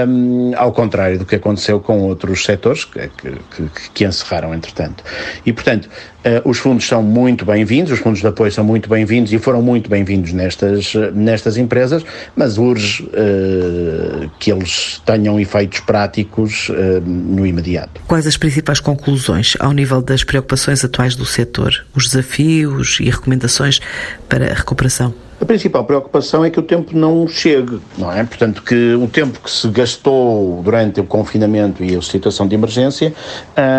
um, 0.07 0.53
ao 0.55 0.71
contrário 0.71 1.19
do 1.19 1.25
que 1.25 1.37
aconteceu 1.37 1.81
com 1.81 2.03
outros 2.03 2.45
setores 2.45 2.85
que, 2.85 3.09
que, 3.09 3.89
que 3.95 4.05
encerraram, 4.05 4.53
entretanto. 4.53 5.03
E, 5.47 5.53
portanto, 5.55 5.89
os 6.45 6.59
fundos 6.59 6.87
são 6.87 7.03
muito 7.03 7.45
bem-vindos, 7.45 7.93
os 7.93 7.99
fundos 7.99 8.21
de 8.21 8.27
apoio 8.27 8.51
são 8.51 8.65
muito 8.65 8.89
bem-vindos 8.89 9.33
e 9.33 9.39
foram 9.39 9.61
muito 9.61 9.91
bem-vindos 9.91 10.33
nestas, 10.33 10.95
nestas 11.15 11.57
empresas, 11.57 12.05
mas 12.35 12.59
urge 12.59 13.03
uh, 13.05 14.31
que 14.39 14.51
eles 14.51 15.03
tenham 15.05 15.39
efeitos 15.39 15.81
práticos 15.81 16.71
no 17.05 17.47
imediato. 17.47 18.01
Quais 18.07 18.27
as 18.27 18.37
principais 18.37 18.81
conclusões 18.81 19.55
ao 19.61 19.73
nível 19.73 20.01
das 20.01 20.25
preocupações 20.25 20.85
atuais 20.85 21.15
do 21.15 21.27
setor? 21.27 21.85
Os 21.95 22.09
desafios 22.09 22.99
e 23.01 23.11
recomendações 23.11 23.81
para 24.29 24.51
a 24.51 24.55
recuperação? 24.55 25.15
A 25.41 25.45
principal 25.45 25.85
preocupação 25.85 26.45
é 26.45 26.51
que 26.51 26.61
o 26.61 26.63
tempo 26.63 26.97
não 26.97 27.27
chegue, 27.27 27.81
não 27.99 28.11
é? 28.11 28.23
Portanto, 28.23 28.63
que 28.63 28.95
o 28.95 29.09
tempo 29.09 29.41
que 29.41 29.51
se 29.51 29.67
gastou 29.69 30.63
durante 30.63 31.01
o 31.01 31.05
confinamento 31.05 31.83
e 31.83 31.97
a 31.97 32.01
situação 32.01 32.47
de 32.47 32.55
emergência 32.55 33.13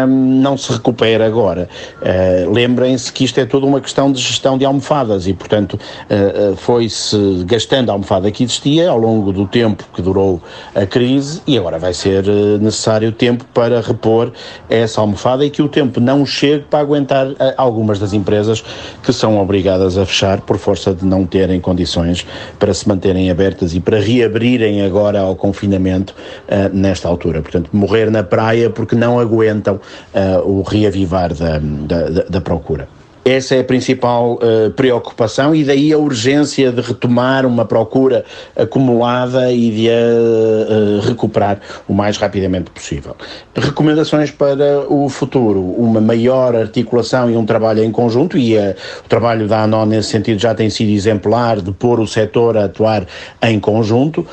um, 0.05 0.41
não 0.41 0.57
se 0.57 0.73
recupera 0.73 1.25
agora. 1.25 1.69
Uh, 2.01 2.51
Lembrem-se 2.51 3.11
que 3.11 3.23
isto 3.23 3.39
é 3.39 3.45
toda 3.45 3.65
uma 3.65 3.79
questão 3.79 4.11
de 4.11 4.21
gestão 4.21 4.57
de 4.57 4.65
almofadas 4.65 5.27
e, 5.27 5.33
portanto, 5.33 5.75
uh, 5.75 6.55
foi-se 6.57 7.43
gastando 7.45 7.89
a 7.89 7.93
almofada 7.93 8.29
que 8.31 8.43
existia 8.43 8.89
ao 8.89 8.97
longo 8.97 9.31
do 9.31 9.47
tempo 9.47 9.85
que 9.93 10.01
durou 10.01 10.41
a 10.75 10.85
crise 10.85 11.41
e 11.47 11.57
agora 11.57 11.79
vai 11.79 11.93
ser 11.93 12.25
necessário 12.59 13.13
tempo 13.13 13.45
para 13.53 13.79
repor 13.79 14.31
essa 14.69 14.99
almofada 14.99 15.45
e 15.45 15.49
que 15.49 15.61
o 15.61 15.69
tempo 15.69 16.01
não 16.01 16.25
chegue 16.25 16.65
para 16.69 16.79
aguentar 16.79 17.27
algumas 17.55 17.97
das 17.97 18.11
empresas 18.11 18.63
que 19.01 19.13
são 19.13 19.39
obrigadas 19.39 19.97
a 19.97 20.05
fechar 20.05 20.41
por 20.41 20.57
força 20.57 20.93
de 20.93 21.05
não 21.05 21.25
ter 21.25 21.45
terem 21.55 21.59
condições 21.61 22.25
para 22.59 22.73
se 22.73 22.87
manterem 22.87 23.29
abertas 23.31 23.73
e 23.73 23.79
para 23.79 23.99
reabrirem 23.99 24.81
agora 24.81 25.19
ao 25.19 25.35
confinamento 25.35 26.13
uh, 26.47 26.73
nesta 26.75 27.07
altura. 27.07 27.41
Portanto, 27.41 27.69
morrer 27.73 28.11
na 28.11 28.23
praia 28.23 28.69
porque 28.69 28.95
não 28.95 29.19
aguentam 29.19 29.75
uh, 29.75 30.47
o 30.47 30.61
reavivar 30.61 31.33
da, 31.33 31.59
da, 31.59 32.23
da 32.23 32.41
procura. 32.41 32.87
Essa 33.27 33.55
é 33.55 33.61
a 33.61 33.63
principal 33.63 34.33
uh, 34.33 34.69
preocupação 34.75 35.55
e 35.55 35.63
daí 35.63 35.91
a 35.91 35.97
urgência 35.97 36.71
de 36.71 36.79
retomar 36.79 37.43
uma 37.43 37.65
procura 37.65 38.23
acumulada 38.55 39.51
e 39.51 39.71
de 39.71 39.89
a 39.89 39.93
uh, 39.93 40.99
recuperar 40.99 41.59
o 41.87 41.93
mais 41.95 42.17
rapidamente 42.17 42.69
possível. 42.69 43.15
Recomendações 43.55 44.29
para 44.29 44.85
o 44.87 45.09
futuro: 45.09 45.59
uma 45.59 45.99
maior 45.99 46.55
articulação 46.55 47.27
e 47.27 47.35
um 47.35 47.47
trabalho 47.47 47.83
em 47.83 47.91
conjunto, 47.91 48.37
e 48.37 48.55
uh, 48.55 48.75
o 49.03 49.09
trabalho 49.09 49.47
da 49.47 49.63
ANON 49.63 49.87
nesse 49.87 50.09
sentido 50.09 50.39
já 50.39 50.53
tem 50.53 50.69
sido 50.69 50.91
exemplar 50.91 51.59
de 51.61 51.71
pôr 51.71 51.99
o 51.99 52.05
setor 52.05 52.55
a 52.55 52.65
atuar 52.65 53.07
em 53.41 53.59
conjunto. 53.59 54.23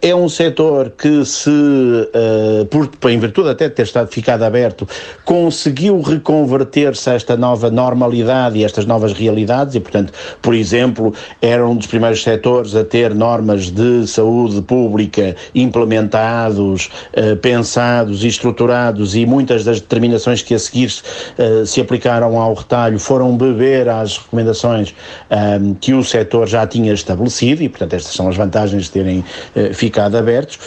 é 0.00 0.14
um 0.14 0.28
setor 0.28 0.90
que, 0.90 1.24
se, 1.24 1.50
por, 2.70 3.10
em 3.10 3.18
virtude 3.18 3.50
até 3.50 3.68
de 3.68 3.74
ter 3.74 3.82
estado 3.82 4.08
ficado 4.08 4.42
aberto, 4.42 4.86
conseguiu 5.24 6.00
reconverter-se 6.00 7.10
a 7.10 7.14
esta 7.14 7.36
nova 7.36 7.70
normalidade 7.70 8.21
e 8.54 8.64
estas 8.64 8.86
novas 8.86 9.12
realidades 9.12 9.74
e, 9.74 9.80
portanto, 9.80 10.12
por 10.40 10.54
exemplo, 10.54 11.14
era 11.40 11.66
um 11.66 11.76
dos 11.76 11.86
primeiros 11.86 12.22
setores 12.22 12.74
a 12.74 12.84
ter 12.84 13.14
normas 13.14 13.70
de 13.70 14.06
saúde 14.06 14.62
pública 14.62 15.34
implementados, 15.54 16.90
eh, 17.12 17.34
pensados 17.36 18.24
e 18.24 18.28
estruturados 18.28 19.14
e 19.14 19.26
muitas 19.26 19.64
das 19.64 19.80
determinações 19.80 20.42
que 20.42 20.54
a 20.54 20.58
seguir 20.58 20.92
eh, 21.38 21.64
se 21.66 21.80
aplicaram 21.80 22.38
ao 22.38 22.54
retalho 22.54 22.98
foram 22.98 23.36
beber 23.36 23.88
às 23.88 24.18
recomendações 24.18 24.94
eh, 25.30 25.58
que 25.80 25.92
o 25.94 26.04
setor 26.04 26.48
já 26.48 26.66
tinha 26.66 26.92
estabelecido 26.92 27.62
e, 27.62 27.68
portanto, 27.68 27.94
estas 27.94 28.14
são 28.14 28.28
as 28.28 28.36
vantagens 28.36 28.84
de 28.84 28.90
terem 28.90 29.24
eh, 29.54 29.72
ficado 29.72 30.16
abertos. 30.16 30.58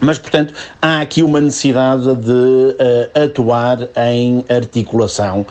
Mas, 0.00 0.18
portanto, 0.18 0.54
há 0.80 1.00
aqui 1.00 1.22
uma 1.22 1.40
necessidade 1.40 2.04
de 2.16 2.30
uh, 2.32 3.24
atuar 3.24 3.78
em 3.96 4.44
articulação 4.48 5.46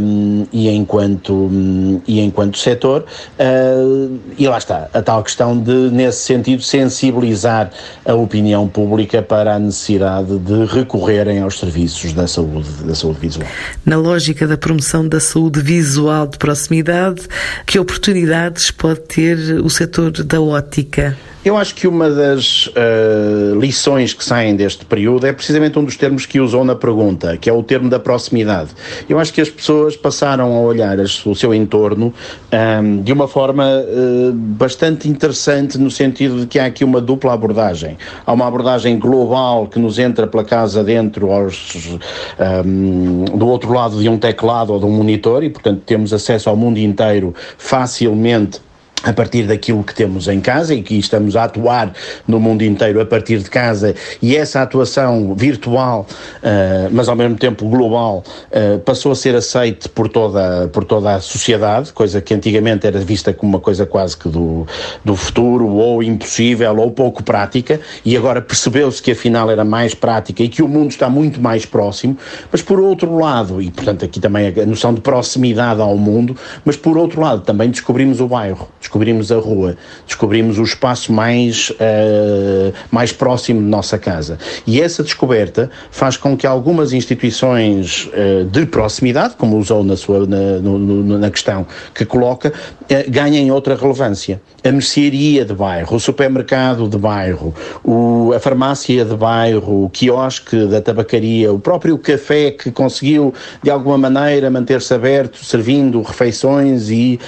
um, 0.00 0.46
e, 0.52 0.68
enquanto, 0.68 1.32
um, 1.32 2.00
e 2.06 2.20
enquanto 2.20 2.58
setor, 2.58 3.04
uh, 3.38 4.18
e 4.36 4.46
lá 4.46 4.58
está, 4.58 4.88
a 4.92 5.02
tal 5.02 5.22
questão 5.22 5.58
de, 5.58 5.72
nesse 5.90 6.24
sentido, 6.24 6.62
sensibilizar 6.62 7.70
a 8.04 8.14
opinião 8.14 8.68
pública 8.68 9.22
para 9.22 9.54
a 9.54 9.58
necessidade 9.58 10.38
de 10.38 10.64
recorrerem 10.66 11.40
aos 11.40 11.58
serviços 11.58 12.12
da 12.12 12.26
saúde, 12.26 12.68
da 12.84 12.94
saúde 12.94 13.20
visual. 13.20 13.48
Na 13.84 13.96
lógica 13.96 14.46
da 14.46 14.56
promoção 14.56 15.08
da 15.08 15.20
saúde 15.20 15.60
visual 15.60 16.26
de 16.26 16.38
proximidade, 16.38 17.22
que 17.66 17.78
oportunidades 17.78 18.70
pode 18.70 19.00
ter 19.00 19.38
o 19.62 19.70
setor 19.70 20.10
da 20.10 20.40
ótica? 20.40 21.16
Eu 21.48 21.56
acho 21.56 21.74
que 21.74 21.88
uma 21.88 22.10
das 22.10 22.66
uh, 22.66 23.58
lições 23.58 24.12
que 24.12 24.22
saem 24.22 24.54
deste 24.54 24.84
período 24.84 25.26
é 25.26 25.32
precisamente 25.32 25.78
um 25.78 25.84
dos 25.84 25.96
termos 25.96 26.26
que 26.26 26.38
usou 26.38 26.62
na 26.62 26.74
pergunta, 26.74 27.38
que 27.38 27.48
é 27.48 27.52
o 27.54 27.62
termo 27.62 27.88
da 27.88 27.98
proximidade. 27.98 28.68
Eu 29.08 29.18
acho 29.18 29.32
que 29.32 29.40
as 29.40 29.48
pessoas 29.48 29.96
passaram 29.96 30.54
a 30.54 30.60
olhar 30.60 30.98
o 30.98 31.34
seu 31.34 31.54
entorno 31.54 32.08
um, 32.08 32.12
ehm, 32.52 33.02
de 33.02 33.14
uma 33.14 33.26
forma 33.26 33.64
uh, 33.64 34.30
bastante 34.30 35.08
interessante, 35.08 35.78
no 35.78 35.90
sentido 35.90 36.40
de 36.40 36.46
que 36.46 36.58
há 36.58 36.66
aqui 36.66 36.84
uma 36.84 37.00
dupla 37.00 37.32
abordagem. 37.32 37.96
Há 38.26 38.32
uma 38.34 38.46
abordagem 38.46 38.98
global 38.98 39.68
que 39.68 39.78
nos 39.78 39.98
entra 39.98 40.26
pela 40.26 40.44
casa 40.44 40.84
dentro, 40.84 41.32
aos, 41.32 41.74
um, 41.76 41.98
ehm, 42.38 43.38
do 43.38 43.48
outro 43.48 43.72
lado 43.72 43.98
de 43.98 44.06
um 44.06 44.18
teclado 44.18 44.74
ou 44.74 44.78
de 44.78 44.84
um 44.84 44.90
monitor, 44.90 45.42
e 45.42 45.48
portanto 45.48 45.80
temos 45.86 46.12
acesso 46.12 46.50
ao 46.50 46.56
mundo 46.56 46.76
inteiro 46.76 47.34
facilmente 47.56 48.67
a 49.04 49.12
partir 49.12 49.44
daquilo 49.44 49.84
que 49.84 49.94
temos 49.94 50.26
em 50.26 50.40
casa 50.40 50.74
e 50.74 50.82
que 50.82 50.98
estamos 50.98 51.36
a 51.36 51.44
atuar 51.44 51.92
no 52.26 52.40
mundo 52.40 52.62
inteiro 52.62 53.00
a 53.00 53.06
partir 53.06 53.38
de 53.38 53.48
casa 53.48 53.94
e 54.20 54.36
essa 54.36 54.60
atuação 54.60 55.34
virtual, 55.34 56.06
uh, 56.42 56.88
mas 56.90 57.08
ao 57.08 57.14
mesmo 57.14 57.36
tempo 57.36 57.68
global, 57.68 58.24
uh, 58.50 58.78
passou 58.80 59.12
a 59.12 59.14
ser 59.14 59.36
aceite 59.36 59.88
por 59.88 60.08
toda, 60.08 60.68
por 60.68 60.84
toda 60.84 61.14
a 61.14 61.20
sociedade, 61.20 61.92
coisa 61.92 62.20
que 62.20 62.34
antigamente 62.34 62.86
era 62.86 62.98
vista 62.98 63.32
como 63.32 63.52
uma 63.52 63.60
coisa 63.60 63.86
quase 63.86 64.16
que 64.16 64.28
do, 64.28 64.66
do 65.04 65.14
futuro 65.14 65.68
ou 65.68 66.02
impossível 66.02 66.76
ou 66.78 66.90
pouco 66.90 67.22
prática 67.22 67.80
e 68.04 68.16
agora 68.16 68.42
percebeu-se 68.42 69.00
que 69.00 69.12
afinal 69.12 69.50
era 69.50 69.64
mais 69.64 69.94
prática 69.94 70.42
e 70.42 70.48
que 70.48 70.62
o 70.62 70.68
mundo 70.68 70.90
está 70.90 71.08
muito 71.08 71.40
mais 71.40 71.64
próximo, 71.64 72.18
mas 72.50 72.62
por 72.62 72.80
outro 72.80 73.16
lado, 73.16 73.62
e 73.62 73.70
portanto 73.70 74.04
aqui 74.04 74.18
também 74.18 74.48
a 74.48 74.66
noção 74.66 74.92
de 74.92 75.00
proximidade 75.00 75.80
ao 75.80 75.96
mundo, 75.96 76.36
mas 76.64 76.76
por 76.76 76.98
outro 76.98 77.20
lado 77.20 77.42
também 77.42 77.70
descobrimos 77.70 78.20
o 78.20 78.26
bairro 78.26 78.68
descobrimos 78.88 79.30
a 79.30 79.36
rua, 79.36 79.76
descobrimos 80.06 80.58
o 80.58 80.62
espaço 80.62 81.12
mais, 81.12 81.68
uh, 81.70 82.72
mais 82.90 83.12
próximo 83.12 83.60
de 83.60 83.66
nossa 83.66 83.98
casa. 83.98 84.38
E 84.66 84.80
essa 84.80 85.02
descoberta 85.02 85.70
faz 85.90 86.16
com 86.16 86.34
que 86.34 86.46
algumas 86.46 86.94
instituições 86.94 88.06
uh, 88.06 88.44
de 88.46 88.64
proximidade, 88.64 89.34
como 89.36 89.58
usou 89.58 89.84
na, 89.84 89.94
sua, 89.94 90.26
na, 90.26 90.58
no, 90.58 91.18
na 91.18 91.30
questão 91.30 91.66
que 91.94 92.06
coloca, 92.06 92.48
uh, 92.50 93.10
ganhem 93.10 93.50
outra 93.50 93.76
relevância. 93.76 94.40
A 94.64 94.72
mercearia 94.72 95.44
de 95.44 95.54
bairro, 95.54 95.96
o 95.96 96.00
supermercado 96.00 96.88
de 96.88 96.98
bairro, 96.98 97.54
o, 97.84 98.32
a 98.34 98.40
farmácia 98.40 99.04
de 99.04 99.14
bairro, 99.14 99.84
o 99.84 99.90
quiosque 99.90 100.66
da 100.66 100.80
tabacaria, 100.80 101.52
o 101.52 101.58
próprio 101.58 101.96
café 101.98 102.50
que 102.50 102.70
conseguiu, 102.70 103.34
de 103.62 103.70
alguma 103.70 103.98
maneira, 103.98 104.50
manter-se 104.50 104.92
aberto, 104.92 105.44
servindo 105.44 106.00
refeições 106.02 106.90
e 106.90 107.20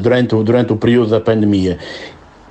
durante, 0.00 0.34
durante 0.42 0.72
o 0.72 0.76
período 0.76 1.10
da 1.10 1.20
pandemia 1.20 1.78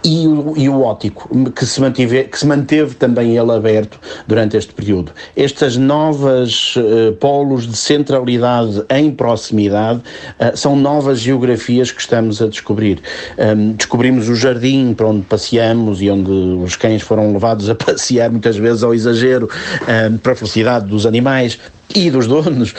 e 0.04 0.28
o, 0.28 0.54
e 0.56 0.70
o 0.70 0.82
ótico, 0.82 1.30
que 1.52 1.66
se, 1.66 1.82
mantive, 1.82 2.24
que 2.24 2.40
se 2.40 2.48
manteve 2.48 2.96
também 2.96 3.38
ele 3.38 3.52
aberto 3.52 4.00
durante 4.26 4.56
este 4.56 4.74
período. 4.74 5.12
Estas 5.36 5.76
novas 5.76 6.76
uh, 6.78 7.14
polos 7.20 7.68
de 7.68 7.76
centralidade 7.76 8.84
em 8.90 9.12
proximidade 9.12 10.00
uh, 10.00 10.56
são 10.56 10.76
novas 10.76 11.20
geografias 11.20 11.92
que 11.92 12.00
estamos 12.00 12.42
a 12.42 12.48
descobrir. 12.48 13.02
Um, 13.38 13.74
descobrimos 13.74 14.30
o 14.30 14.36
jardim 14.36 14.94
para 14.94 15.08
onde 15.08 15.24
passeamos 15.24 16.02
e 16.02 16.10
onde 16.10 16.32
os 16.32 16.76
cães 16.76 17.02
foram 17.02 17.34
levados 17.34 17.70
a 17.70 17.76
passear, 17.76 18.32
muitas 18.32 18.56
vezes 18.56 18.84
ao 18.84 18.94
exagero, 18.94 19.50
um, 19.82 20.18
para 20.18 20.32
a 20.32 20.36
felicidade 20.36 20.88
dos 20.88 21.06
animais 21.06 21.60
e 21.94 22.10
dos 22.10 22.28
donos, 22.28 22.74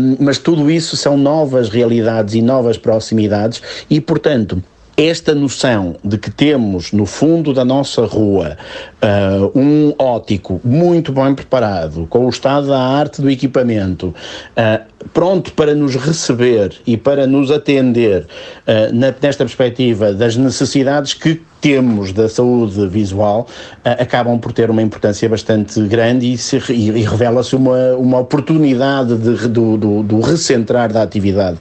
um, 0.00 0.16
mas 0.18 0.38
tudo 0.38 0.70
isso 0.70 0.96
são 0.96 1.16
novas 1.16 1.68
realidades 1.68 2.34
e 2.34 2.42
novas 2.42 2.78
proximidades 2.78 3.62
e, 3.88 4.00
portanto, 4.00 4.62
esta 4.96 5.34
noção 5.34 5.96
de 6.02 6.16
que 6.16 6.30
temos 6.30 6.90
no 6.90 7.04
fundo 7.04 7.52
da 7.52 7.64
nossa 7.64 8.06
rua 8.06 8.56
uh, 9.02 9.58
um 9.58 9.94
ótico 9.98 10.58
muito 10.64 11.12
bem 11.12 11.34
preparado, 11.34 12.06
com 12.08 12.24
o 12.24 12.30
estado 12.30 12.68
da 12.68 12.80
arte 12.80 13.20
do 13.20 13.28
equipamento, 13.28 14.14
uh, 14.56 15.08
pronto 15.12 15.52
para 15.52 15.74
nos 15.74 15.94
receber 15.96 16.74
e 16.86 16.96
para 16.96 17.26
nos 17.26 17.50
atender 17.50 18.22
uh, 18.22 18.94
na, 18.94 19.14
nesta 19.20 19.44
perspectiva 19.44 20.14
das 20.14 20.34
necessidades 20.34 21.12
que 21.12 21.42
temos 21.60 22.12
da 22.12 22.28
saúde 22.28 22.86
visual 22.86 23.48
acabam 23.82 24.38
por 24.38 24.52
ter 24.52 24.70
uma 24.70 24.82
importância 24.82 25.28
bastante 25.28 25.80
grande 25.88 26.26
e, 26.26 26.72
e, 26.72 26.90
e 26.90 27.02
revela-se 27.02 27.56
uma, 27.56 27.96
uma 27.96 28.18
oportunidade 28.18 29.16
de, 29.16 29.48
do, 29.48 29.76
do, 29.76 30.02
do 30.02 30.20
recentrar 30.20 30.92
da 30.92 31.02
atividade 31.02 31.58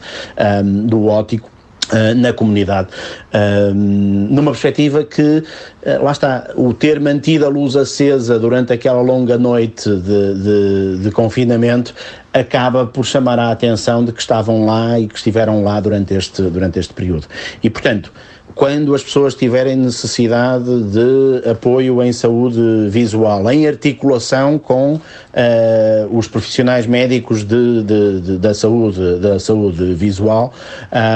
um, 0.64 0.86
do 0.86 1.08
ótico 1.08 1.50
na 2.16 2.34
comunidade, 2.34 2.90
uh, 3.34 3.74
numa 3.74 4.52
perspectiva 4.52 5.04
que, 5.04 5.22
uh, 5.22 6.04
lá 6.04 6.12
está, 6.12 6.52
o 6.56 6.74
ter 6.74 7.00
mantido 7.00 7.46
a 7.46 7.50
luz 7.50 7.76
acesa 7.76 8.40
durante 8.40 8.74
aquela 8.74 9.02
longa 9.02 9.38
noite 9.38 9.90
de, 9.90 10.34
de, 10.34 10.98
de, 11.04 11.12
confinamento 11.12 11.94
acaba 12.34 12.86
por 12.86 13.06
chamar 13.06 13.40
a 13.40 13.52
atenção 13.52 14.04
de 14.04 14.12
que 14.12 14.20
estavam 14.20 14.66
lá 14.66 15.00
e 15.00 15.08
que 15.08 15.16
estiveram 15.16 15.64
lá 15.64 15.80
durante 15.80 16.14
este, 16.14 16.42
durante 16.42 16.80
este 16.80 16.94
período. 16.94 17.28
E, 17.62 17.70
portanto, 17.70 18.12
quando 18.56 18.96
as 18.96 19.04
pessoas 19.04 19.36
tiverem 19.36 19.76
necessidade 19.76 20.84
de 20.84 21.50
apoio 21.50 22.02
em 22.02 22.14
saúde 22.14 22.88
visual, 22.90 23.52
em 23.52 23.68
articulação 23.68 24.58
com 24.58 24.94
uh, 24.96 26.18
os 26.18 26.28
profissionais 26.28 26.88
médicos 26.88 27.44
de, 27.44 27.84
de, 27.84 28.22
de, 28.22 28.38
da, 28.38 28.54
saúde, 28.54 29.20
da 29.20 29.38
saúde 29.40 29.94
visual, 29.94 30.54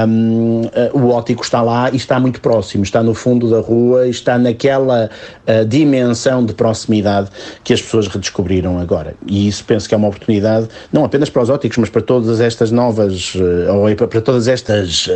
um, 0.06 0.62
uh, 0.66 0.70
eh, 0.74 0.90
o 0.92 1.08
ótico 1.08 1.42
está 1.42 1.62
lá 1.62 1.90
e 1.90 1.96
está 1.96 2.20
muito 2.20 2.42
próximo, 2.42 2.84
está 2.84 3.02
no 3.02 3.14
fundo 3.14 3.48
da 3.48 3.60
rua, 3.60 4.06
está 4.06 4.38
naquela 4.38 5.08
uh, 5.48 5.64
dimensão 5.64 6.44
de 6.44 6.52
proximidade 6.52 7.30
que 7.64 7.72
as 7.72 7.80
pessoas 7.80 8.06
redescobriram 8.06 8.78
agora. 8.78 9.14
E 9.26 9.48
isso 9.48 9.64
penso 9.64 9.88
que 9.88 9.94
é 9.94 9.96
uma 9.96 10.08
oportunidade, 10.08 10.68
não 10.92 11.04
apenas 11.06 11.30
para 11.30 11.40
os 11.40 11.48
óticos, 11.48 11.78
mas 11.78 11.88
para 11.88 12.02
todas 12.02 12.38
estas 12.38 12.70
novas, 12.70 13.34
ou 13.72 14.08
para 14.08 14.20
todas 14.20 14.46
estas 14.46 15.08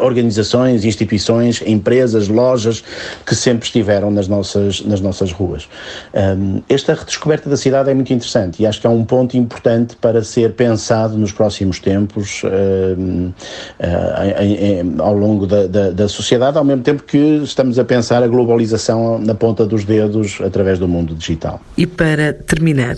organizações, 0.00 0.84
instituições, 0.84 1.60
empresas, 1.66 2.28
lojas 2.28 2.82
que 3.24 3.34
sempre 3.34 3.66
estiveram 3.66 4.10
nas 4.10 4.28
nossas, 4.28 4.80
nas 4.82 5.00
nossas 5.00 5.32
ruas. 5.32 5.68
Um, 6.14 6.62
esta 6.68 6.94
redescoberta 6.94 7.50
da 7.50 7.56
cidade 7.56 7.90
é 7.90 7.94
muito 7.94 8.12
interessante 8.12 8.62
e 8.62 8.66
acho 8.66 8.80
que 8.80 8.86
é 8.86 8.90
um 8.90 9.04
ponto 9.04 9.36
importante 9.36 9.96
para 9.96 10.22
ser 10.22 10.52
pensado 10.52 11.16
nos 11.16 11.32
próximos 11.32 11.78
tempos 11.78 12.42
um, 12.44 13.28
uh, 13.28 15.02
ao 15.02 15.16
longo 15.16 15.46
da, 15.46 15.66
da, 15.66 15.90
da, 15.90 16.08
sociedade, 16.08 16.58
ao 16.58 16.64
mesmo 16.64 16.82
tempo 16.82 17.02
que 17.02 17.42
estamos 17.42 17.78
a 17.78 17.84
pensar 17.84 18.22
a 18.22 18.28
globalização 18.28 19.18
na 19.18 19.34
ponta 19.34 19.66
dos 19.66 19.84
dedos 19.84 20.38
através 20.44 20.78
do 20.78 20.88
mundo 20.88 21.14
digital. 21.14 21.60
E 21.76 21.86
para 21.86 22.32
terminar, 22.32 22.96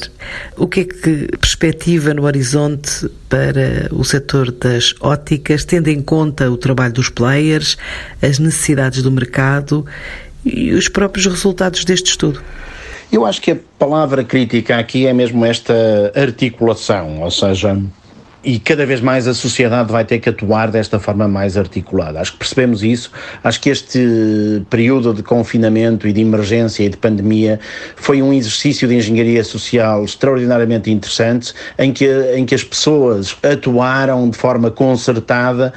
o 0.57 0.67
que 0.67 0.81
é 0.81 0.85
que 0.85 1.29
perspectiva 1.39 2.15
no 2.15 2.25
horizonte 2.25 3.09
para 3.29 3.89
o 3.93 4.05
setor 4.05 4.51
das 4.51 4.95
óticas, 5.01 5.65
tendo 5.65 5.89
em 5.89 6.01
conta 6.01 6.51
o 6.51 6.57
trabalho 6.57 6.95
dos 6.95 7.11
players, 7.11 7.77
as 8.23 8.39
necessidades 8.39 8.58
necessidades 8.59 9.03
do 9.03 9.11
mercado 9.11 9.87
e 10.45 10.73
os 10.73 10.88
próprios 10.88 11.27
resultados 11.27 11.85
deste 11.85 12.11
estudo? 12.11 12.43
Eu 13.11 13.25
acho 13.25 13.41
que 13.41 13.53
a 13.53 13.57
palavra 13.79 14.23
crítica 14.23 14.77
aqui 14.77 15.07
é 15.07 15.12
mesmo 15.12 15.45
esta 15.45 16.12
articulação, 16.15 17.23
ou 17.23 17.31
seja, 17.31 17.81
e 18.49 18.59
cada 18.59 18.87
vez 18.87 19.02
mais 19.02 19.28
a 19.28 19.35
sociedade 19.35 19.93
vai 19.93 20.07
ter 20.07 20.21
que 20.21 20.31
atuar 20.31 20.71
desta 20.71 20.99
forma 20.99 21.28
mais 21.28 21.59
articulada. 21.59 22.19
Acho 22.19 22.33
que 22.33 22.38
percebemos 22.38 22.83
isso. 22.83 23.12
Acho 23.45 23.61
que 23.61 23.69
este 23.69 24.62
período 24.71 25.12
de 25.12 25.23
confinamento 25.23 26.09
e 26.09 26.14
de 26.14 26.23
emergência 26.23 26.83
e 26.83 26.88
de 26.88 26.97
pandemia 26.97 27.61
foi 27.95 28.23
um 28.23 28.33
exercício 28.33 28.88
de 28.88 28.95
engenharia 28.95 29.45
social 29.45 30.02
extraordinariamente 30.02 30.90
interessante, 30.90 31.52
em 31.78 31.93
que, 31.93 32.07
em 32.35 32.47
que 32.47 32.55
as 32.55 32.64
pessoas 32.64 33.37
atuaram 33.43 34.31
de 34.31 34.38
forma 34.38 34.71
concertada, 34.71 35.71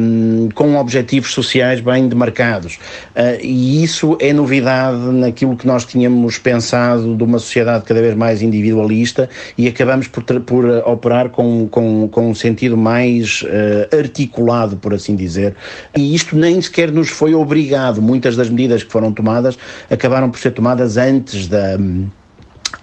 um, 0.00 0.48
com 0.52 0.74
objetivos 0.74 1.32
sociais 1.32 1.80
bem 1.80 2.08
demarcados. 2.08 2.80
Uh, 3.14 3.38
e 3.40 3.84
isso 3.84 4.18
é 4.20 4.32
novidade 4.32 4.98
naquilo 4.98 5.56
que 5.56 5.64
nós 5.64 5.84
tínhamos 5.84 6.38
pensado 6.38 7.14
de 7.14 7.22
uma 7.22 7.38
sociedade 7.38 7.84
cada 7.84 8.00
vez 8.00 8.16
mais 8.16 8.42
individualista 8.42 9.30
e 9.56 9.68
acabamos 9.68 10.08
por, 10.08 10.24
por 10.40 10.64
operar 10.84 11.28
com, 11.28 11.68
com 11.68 11.99
com, 12.08 12.30
um 12.30 12.34
sentido 12.34 12.76
mais 12.76 13.42
uh, 13.42 13.96
articulado, 13.96 14.76
por 14.76 14.94
assim 14.94 15.16
dizer. 15.16 15.54
E 15.96 16.14
isto 16.14 16.36
nem 16.36 16.60
sequer 16.60 16.90
nos 16.92 17.08
foi 17.08 17.34
obrigado. 17.34 18.00
Muitas 18.00 18.36
das 18.36 18.48
medidas 18.48 18.82
que 18.82 18.90
foram 18.90 19.12
tomadas 19.12 19.58
acabaram 19.90 20.30
por 20.30 20.38
ser 20.38 20.52
tomadas 20.52 20.96
antes 20.96 21.48
da 21.48 21.76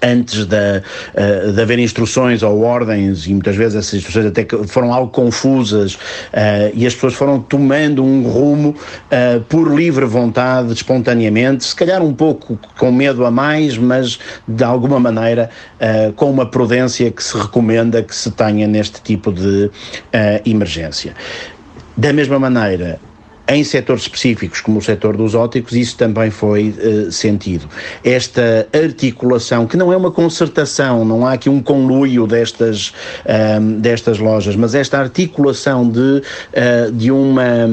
antes 0.01 0.45
de, 0.45 0.55
uh, 0.55 1.51
de 1.53 1.61
haver 1.61 1.79
instruções 1.79 2.43
ou 2.43 2.61
ordens, 2.61 3.25
e 3.25 3.33
muitas 3.33 3.55
vezes 3.55 3.75
essas 3.75 3.95
instruções 3.95 4.25
até 4.25 4.45
foram 4.67 4.93
algo 4.93 5.11
confusas, 5.11 5.95
uh, 5.95 6.71
e 6.73 6.85
as 6.85 6.93
pessoas 6.93 7.13
foram 7.13 7.39
tomando 7.39 8.03
um 8.03 8.23
rumo 8.23 8.69
uh, 8.69 9.41
por 9.49 9.73
livre 9.73 10.05
vontade, 10.05 10.73
espontaneamente, 10.73 11.63
se 11.63 11.75
calhar 11.75 12.01
um 12.01 12.13
pouco 12.13 12.59
com 12.77 12.91
medo 12.91 13.25
a 13.25 13.31
mais, 13.31 13.77
mas 13.77 14.19
de 14.47 14.63
alguma 14.63 14.99
maneira 14.99 15.49
com 16.15 16.29
uma 16.31 16.45
prudência 16.45 17.11
que 17.11 17.23
se 17.23 17.37
recomenda 17.37 18.01
que 18.01 18.15
se 18.15 18.31
tenha 18.31 18.67
neste 18.67 19.01
tipo 19.01 19.31
de 19.31 19.69
emergência. 20.45 21.13
Da 21.95 22.11
mesma 22.13 22.39
maneira, 22.39 22.99
em 23.49 23.63
setores 23.63 24.03
específicos, 24.03 24.59
como 24.59 24.79
o 24.79 24.81
setor 24.81 25.15
dos 25.15 25.33
óticos, 25.33 25.73
isso 25.73 25.95
também 25.95 26.29
foi 26.29 26.69
uh, 26.69 27.11
sentido. 27.11 27.67
Esta 28.03 28.67
articulação, 28.73 29.65
que 29.65 29.77
não 29.77 29.93
é 29.93 29.97
uma 29.97 30.11
concertação, 30.11 31.05
não 31.05 31.25
há 31.25 31.33
aqui 31.33 31.49
um 31.49 31.61
conluio 31.61 32.27
destas, 32.27 32.93
ehm, 33.25 33.79
destas 33.79 34.19
lojas, 34.19 34.55
mas 34.55 34.75
esta 34.75 34.99
articulação 34.99 35.89
de, 35.89 35.99
uh, 35.99 36.91
de, 36.91 37.09
uma, 37.09 37.67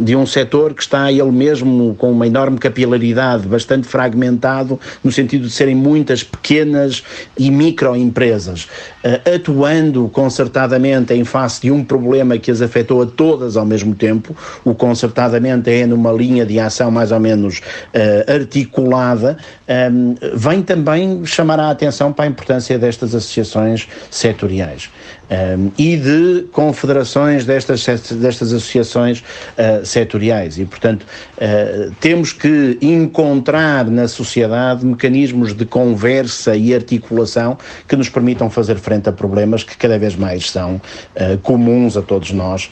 de 0.00 0.14
um 0.14 0.26
setor 0.26 0.74
que 0.74 0.82
está 0.82 1.10
ele 1.10 1.32
mesmo 1.32 1.94
com 1.94 2.10
uma 2.12 2.26
enorme 2.26 2.58
capilaridade, 2.58 3.46
bastante 3.48 3.86
fragmentado, 3.86 4.78
no 5.02 5.10
sentido 5.10 5.46
de 5.46 5.52
serem 5.52 5.74
muitas 5.74 6.22
pequenas 6.22 7.02
e 7.38 7.50
microempresas, 7.50 8.64
uh, 9.04 9.34
atuando 9.34 10.10
concertadamente 10.10 11.14
em 11.14 11.24
face 11.24 11.62
de 11.62 11.70
um 11.70 11.82
problema 11.82 12.36
que 12.36 12.50
as 12.50 12.60
afetou 12.60 13.00
a 13.02 13.06
todas 13.06 13.56
ao 13.56 13.64
mesmo 13.64 13.94
tempo, 13.94 14.36
o 14.62 14.74
concertadamente 15.06 15.70
é 15.70 15.86
numa 15.86 16.12
linha 16.12 16.44
de 16.44 16.58
ação 16.58 16.90
mais 16.90 17.12
ou 17.12 17.20
menos 17.20 17.58
uh, 17.58 18.32
articulada, 18.32 19.36
um, 19.68 19.72
ehm, 19.72 20.14
vem 20.34 20.62
também 20.62 21.24
chamar 21.24 21.60
a 21.60 21.70
atenção 21.70 22.12
para 22.12 22.24
a 22.24 22.28
importância 22.28 22.78
destas 22.78 23.14
associações 23.14 23.88
setoriais 24.10 24.90
um, 25.30 25.34
ehm, 25.34 25.68
e 25.78 25.96
de 25.96 26.46
confederações 26.52 27.44
destas, 27.44 27.84
destas 28.12 28.52
associações 28.52 29.20
uh, 29.20 29.84
setoriais. 29.84 30.58
E, 30.58 30.64
portanto, 30.64 31.04
uh, 31.04 31.92
temos 32.00 32.32
que 32.32 32.78
encontrar 32.80 33.86
na 33.86 34.08
sociedade 34.08 34.84
mecanismos 34.84 35.54
de 35.54 35.64
conversa 35.64 36.56
e 36.56 36.74
articulação 36.74 37.58
que 37.88 37.96
nos 37.96 38.08
permitam 38.08 38.48
fazer 38.50 38.76
frente 38.76 39.08
a 39.08 39.12
problemas 39.12 39.62
que 39.62 39.76
cada 39.76 39.98
vez 39.98 40.16
mais 40.16 40.50
são 40.50 40.76
uh, 40.76 41.38
comuns 41.42 41.96
a 41.96 42.02
todos 42.02 42.30
nós 42.32 42.70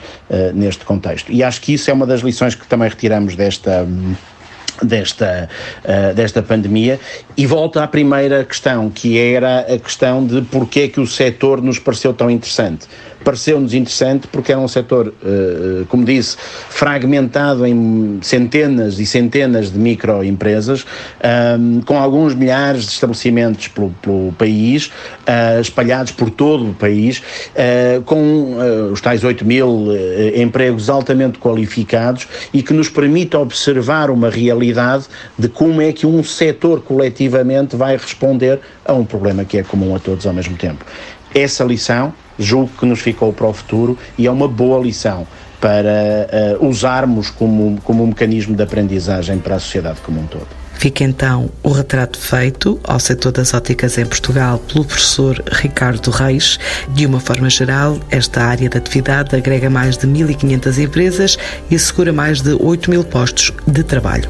neste 0.54 0.84
contexto. 0.84 1.30
E 1.30 1.42
acho 1.42 1.60
que 1.60 1.74
isso 1.74 1.90
é 1.90 1.92
uma 1.92 2.06
das 2.06 2.22
lições 2.24 2.54
que 2.54 2.66
também 2.66 2.88
retiramos 2.88 3.36
desta 3.36 3.86
desta, 4.82 5.48
uh, 5.84 6.14
desta 6.14 6.42
pandemia. 6.42 6.98
E 7.36 7.46
volto 7.46 7.78
à 7.78 7.86
primeira 7.86 8.44
questão, 8.44 8.90
que 8.90 9.18
era 9.18 9.60
a 9.60 9.78
questão 9.78 10.26
de 10.26 10.42
porque 10.42 10.80
é 10.80 10.88
que 10.88 11.00
o 11.00 11.06
setor 11.06 11.62
nos 11.62 11.78
pareceu 11.78 12.12
tão 12.12 12.30
interessante 12.30 12.86
pareceu-nos 13.24 13.72
interessante 13.72 14.28
porque 14.28 14.52
era 14.52 14.60
um 14.60 14.68
setor, 14.68 15.08
uh, 15.08 15.86
como 15.86 16.04
disse, 16.04 16.36
fragmentado 16.68 17.66
em 17.66 18.18
centenas 18.22 18.98
e 18.98 19.06
centenas 19.06 19.72
de 19.72 19.78
microempresas, 19.78 20.84
um, 21.58 21.80
com 21.80 21.98
alguns 21.98 22.34
milhares 22.34 22.84
de 22.84 22.92
estabelecimentos 22.92 23.68
pelo, 23.68 23.90
pelo 24.02 24.32
país, 24.32 24.86
uh, 24.86 25.60
espalhados 25.60 26.12
por 26.12 26.30
todo 26.30 26.70
o 26.70 26.74
país, 26.74 27.22
com 28.04 28.56
os 28.92 29.00
tais 29.00 29.24
8 29.24 29.44
mil 29.44 29.86
empregos 30.34 30.90
altamente 30.90 31.38
qualificados 31.38 32.28
e 32.52 32.62
que 32.62 32.72
nos 32.72 32.88
permite 32.88 33.36
observar 33.36 34.10
uma 34.10 34.28
realidade 34.28 35.06
de 35.38 35.48
como 35.48 35.80
é 35.80 35.92
que 35.92 36.06
um 36.06 36.22
setor 36.22 36.82
coletivamente 36.82 37.76
vai 37.76 37.96
responder 37.96 38.60
a 38.84 38.92
um 38.92 39.04
problema 39.04 39.44
que 39.44 39.58
é 39.58 39.62
comum 39.62 39.94
a 39.94 39.98
todos 39.98 40.26
ao 40.26 40.32
mesmo 40.32 40.56
tempo. 40.56 40.84
Essa 41.34 41.64
lição 41.64 42.14
julgo 42.38 42.70
que 42.78 42.86
nos 42.86 43.00
ficou 43.00 43.32
para 43.32 43.46
o 43.46 43.52
futuro 43.52 43.98
e 44.16 44.26
é 44.26 44.30
uma 44.30 44.48
boa 44.48 44.82
lição 44.82 45.26
para 45.60 46.58
uh, 46.60 46.66
usarmos 46.66 47.30
como, 47.30 47.80
como 47.82 48.04
um 48.04 48.08
mecanismo 48.08 48.54
de 48.54 48.62
aprendizagem 48.62 49.38
para 49.38 49.56
a 49.56 49.58
sociedade 49.58 50.00
como 50.02 50.20
um 50.20 50.26
todo. 50.26 50.46
Fica 50.74 51.04
então 51.04 51.48
o 51.62 51.70
retrato 51.70 52.18
feito 52.18 52.78
ao 52.84 53.00
setor 53.00 53.32
das 53.32 53.54
óticas 53.54 53.96
em 53.96 54.04
Portugal 54.04 54.58
pelo 54.58 54.84
professor 54.84 55.42
Ricardo 55.50 56.10
Reis. 56.10 56.58
De 56.88 57.06
uma 57.06 57.20
forma 57.20 57.48
geral, 57.48 57.98
esta 58.10 58.42
área 58.42 58.68
de 58.68 58.76
atividade 58.76 59.34
agrega 59.34 59.70
mais 59.70 59.96
de 59.96 60.06
1.500 60.06 60.78
empresas 60.82 61.38
e 61.70 61.76
assegura 61.76 62.12
mais 62.12 62.42
de 62.42 62.52
8 62.52 62.90
mil 62.90 63.04
postos 63.04 63.52
de 63.66 63.82
trabalho. 63.82 64.28